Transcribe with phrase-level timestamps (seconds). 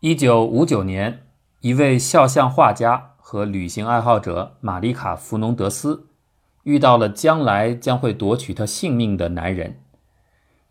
[0.00, 1.22] 一九五九年，
[1.62, 6.08] 一位肖像画家和旅行爱好者玛丽卡·弗农德斯
[6.64, 9.80] 遇到了将来将会夺取他性命的男人。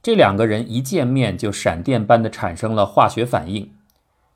[0.03, 3.73] 这两个人一见面就闪电般的产生了化学反应，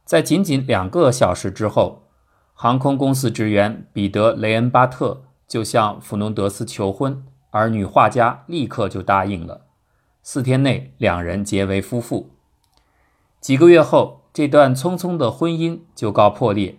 [0.06, 2.08] 在仅仅两个小时之后，
[2.56, 9.68] 航空公司职员彼得·雷恩巴特就向弗农德斯求婚，而女画家立刻就答应了。
[10.24, 12.32] 四天内，两人结为夫妇。
[13.40, 16.78] 几个月后，这段匆匆的婚姻就告破裂。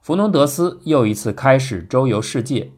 [0.00, 2.72] 弗农德斯又一次开始周游世界，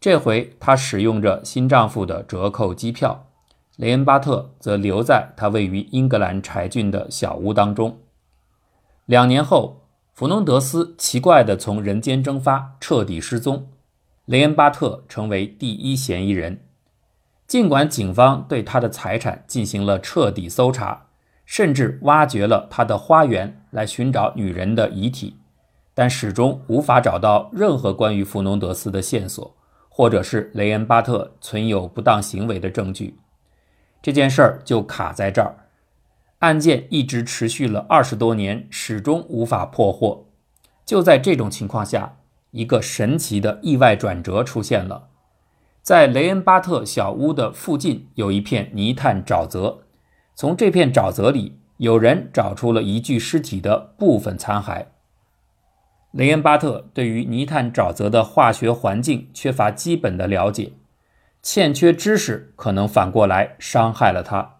[0.00, 3.26] 这回她使用着新丈夫的折扣机票，
[3.76, 7.98] 雷恩巴特则留在他位于英格兰柴郡的小屋当中。
[9.06, 13.68] 两年后，弗农德斯奇怪地从人间蒸发，彻底失踪，
[14.24, 16.60] 雷恩巴特成为第一嫌疑人。
[17.46, 21.06] 尽管警方对他的财产进行了彻底搜查，
[21.44, 25.36] 甚至挖掘了他的花园来寻找女人的遗体，
[25.94, 29.54] 但始终无法找到任何关于弗农德斯的线索，
[29.88, 33.18] 或者是雷恩巴特存有不当行为的证据。
[34.02, 35.56] 这件事儿就卡在这儿，
[36.40, 40.26] 案件一直持续了二十多年，始终无法破获。
[40.84, 42.16] 就在这种情况下，
[42.50, 45.08] 一个神奇的意外转折出现了。
[45.80, 49.83] 在雷恩巴特小屋的附近有一片泥炭沼泽，
[50.34, 54.86] 从这片沼泽里，有人找出了一具尸体的部分残骸。
[56.10, 60.72] 雷恩巴特对于泥炭沼泽的化学环境缺乏基本的了解，
[61.42, 64.56] 欠缺知识可能反过来伤害了他。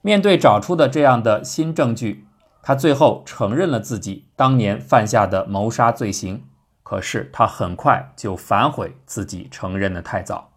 [0.00, 2.26] 面对找出的这样的新证据，
[2.62, 6.44] 他最后承认了自己当年犯下的谋杀罪行。
[6.82, 10.52] 可是他很快就反悔自己承认的太早。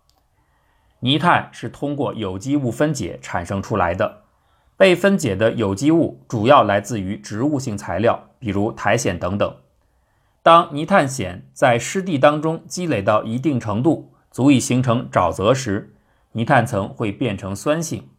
[1.02, 4.21] 泥炭是通过有机物分解产生出来的，
[4.82, 9.56] 被分解的有机物主要来自于植物性材料，比如苔藓等等。
[10.42, 15.94] 当泥炭藓在湿地当中积累到一定程度，足以形成沼泽时，
[16.32, 18.10] 泥炭层会变成酸性。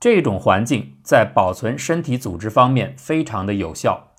[0.00, 4.14] 这种环境在保存身体组织方面非常的有效。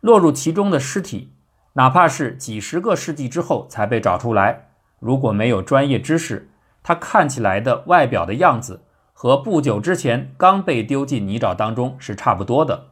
[0.00, 1.34] 落入其中的尸体。
[1.74, 6.48] 哪怕是几十个世纪之后才被找出来，如果没有专业知识，
[6.82, 8.80] 它看起来的外表的样子
[9.20, 12.90] 和不久之前刚被丢进泥沼当中是差不多的。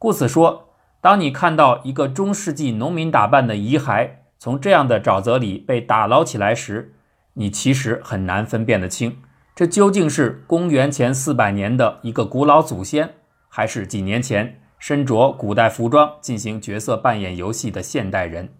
[0.00, 0.70] 故此说，
[1.00, 6.96] 当你看到一个中世纪农民打扮的遗骸从这样的沼泽里被打捞起来时，
[7.34, 9.18] 你其实很难分辨得清，
[9.54, 13.14] 这究竟是公元前四百年的一个古老祖先，
[13.48, 14.60] 还是几年前。
[14.80, 18.52] 身着古代服装进行角色扮演游戏的现代人，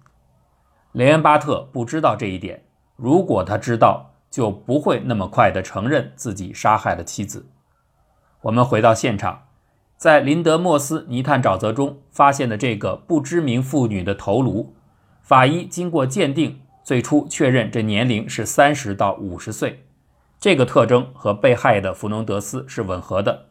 [0.93, 2.63] 雷恩巴特不知道这一点。
[2.97, 7.47] 如果他知道，就不会那么快地承认自己杀害了妻子。
[8.43, 9.45] 我们回到现场，
[9.97, 14.75] 在林德莫斯泥炭沼泽中发现的这个不知名妇女的头颅，
[15.23, 19.85] 法医经过鉴定，最初确认这年龄是三十到五十岁，
[20.41, 23.47] 这个特征和被害的弗农德斯是吻合的。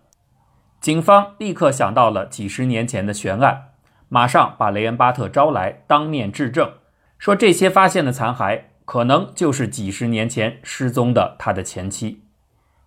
[0.82, 3.70] 警方立刻想到了几十年前的悬案，
[4.10, 6.74] 马上把雷恩巴特招来当面质证，
[7.18, 12.22] 说这些发现的残骸可能就是几十年前失踪的他的前妻。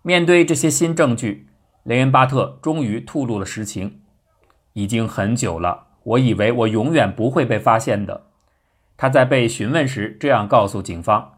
[0.01, 1.47] 面对这些新证据，
[1.83, 4.01] 雷恩巴特终于吐露了实情
[4.73, 8.27] ：“已经很久了，我以为我永远不会被发现的。”
[8.95, 11.33] 他在被询问时这样告诉警方。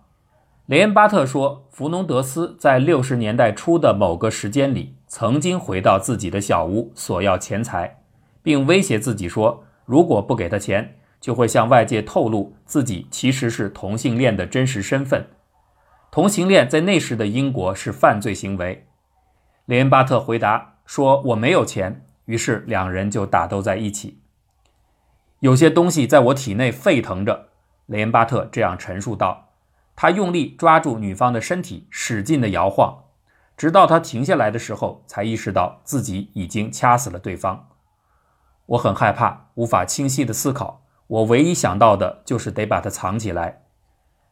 [0.68, 8.04] 雷恩巴特说：“弗农德斯在六十年代初的某个时间里，曾经回到自己的小屋索要钱财，
[8.44, 15.28] 并威胁自己说，如果不给他钱，就会向外界透露自己其实是同性恋的真实身份。
[16.12, 18.88] 同性恋在那时的英国是犯罪行为。”
[19.66, 24.22] 雷恩巴特回答说：“我没有钱。”于是两人就打斗在一起。
[25.40, 27.50] 有些东西在我体内沸腾着，
[27.88, 29.50] 雷恩巴特这样陈述道。
[29.96, 33.06] 他用力抓住女方的身体，使劲地摇晃，
[33.58, 37.68] 直到他停下来的时候，才意识到自己已经掐死了对方。
[38.68, 40.84] 我很害怕，无法清晰地思考。
[41.10, 43.64] 我唯一想到的就是得把它藏起来。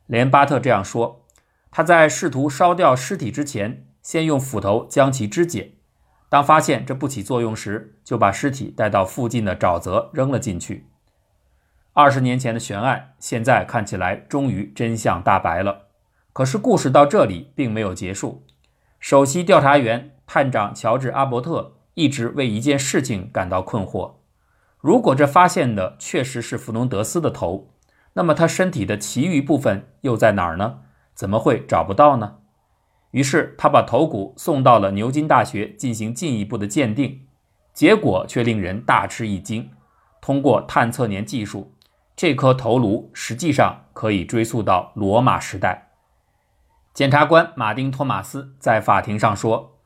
[0.05, 1.25] 连巴特这样说。
[1.69, 5.73] 他在试图烧掉尸体之前，先用斧头将其肢解。
[6.29, 10.87] 当发现这不起作用时，就把尸体带到附近的沼泽扔了进去。
[11.93, 15.87] 二十年前的悬案，现在看起来终于真相大白了。
[16.33, 18.45] 可是故事到这里并没有结束。
[18.99, 24.16] 首席调查员探长乔治·阿伯特一直为一件事情感到困惑：
[24.87, 27.73] 如果这发现的确实是弗农德斯的头，
[28.13, 30.79] 那么他身体的其余部分又在哪儿呢？
[31.13, 32.37] 怎么会找不到呢？
[33.11, 37.27] 于是他把头骨送到了牛津大学进行进一步的鉴定，
[37.73, 39.71] 结果却令人大吃一惊。
[40.21, 41.75] 通过探测年技术，
[42.15, 45.89] 这颗头颅实际上可以追溯到罗马时代。
[46.93, 49.79] 检察官马丁·托马斯在法庭上说，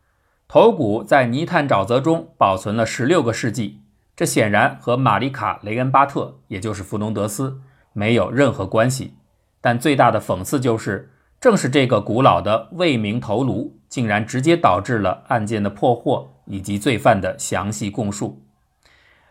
[0.48, 3.81] 头骨在泥炭沼泽中保存了十六个世纪，
[4.22, 7.60] 这显然和玛丽卡·雷恩巴特，也就是弗农德斯，
[7.92, 9.16] 没有任何关系。
[9.60, 18.44] 但最大的讽刺就是，正是这个古老的未明头颅，竟然直接导致了案件的破获以及罪犯的详细供述。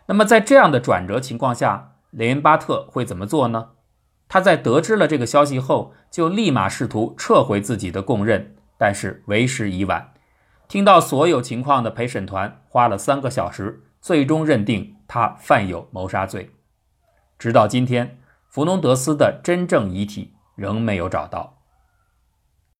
[0.07, 3.69] 那么，在这样的转折情况下，雷恩巴特会怎么做呢？
[4.27, 10.11] 他在得知了这个消息后，就立马试图撤回自己的供认，但是为时已晚。
[10.67, 16.49] 听到所有情况的陪审团花了三个小时，最终认定他犯有谋杀罪。
[17.37, 18.21] 直到今天。
[18.51, 21.60] 弗农德斯的真正遗体仍没有找到。